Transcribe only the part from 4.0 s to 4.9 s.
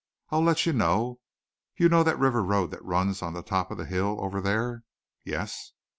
over there?"